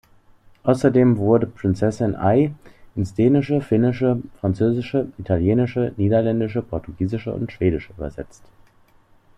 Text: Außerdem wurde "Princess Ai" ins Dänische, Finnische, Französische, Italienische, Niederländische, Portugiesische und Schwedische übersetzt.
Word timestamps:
Außerdem 0.63 1.17
wurde 1.17 1.45
"Princess 1.45 2.01
Ai" 2.01 2.55
ins 2.95 3.13
Dänische, 3.13 3.61
Finnische, 3.61 4.17
Französische, 4.39 5.05
Italienische, 5.19 5.93
Niederländische, 5.95 6.63
Portugiesische 6.63 7.31
und 7.31 7.51
Schwedische 7.51 7.93
übersetzt. 7.95 8.41